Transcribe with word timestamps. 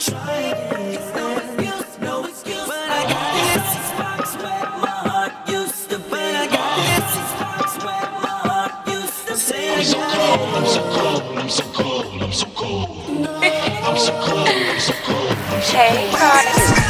so 0.00 0.14
cold, 15.04 16.89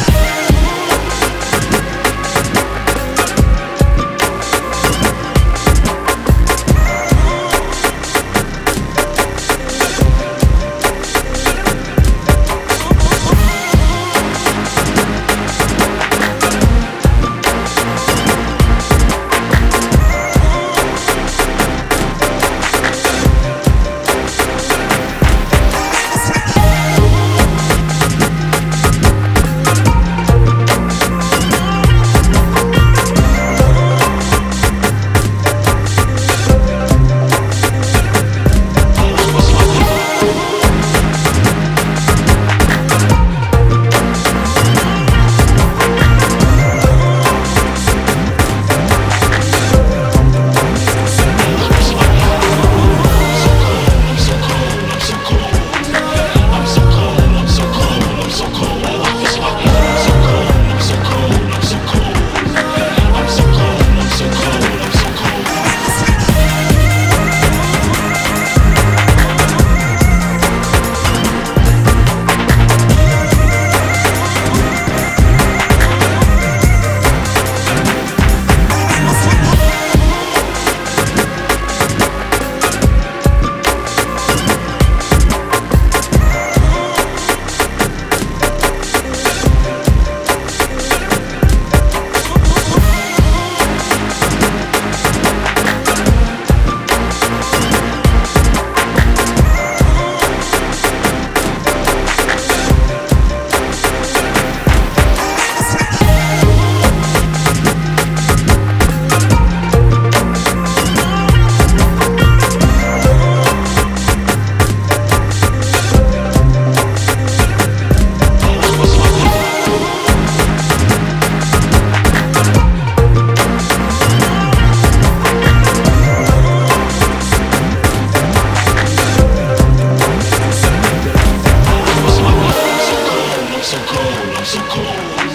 so 134.45 134.59
cold. 134.71 135.30